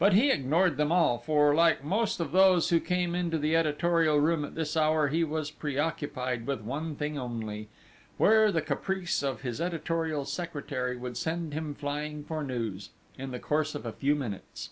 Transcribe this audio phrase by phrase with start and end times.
[0.00, 4.18] But he ignored them all; for, like most of those who came into the editorial
[4.18, 7.68] room at this hour, he was preoccupied with one thing only
[8.18, 13.38] where the caprice of his editorial secretary would send him flying for news, in the
[13.38, 14.70] course of a few minutes?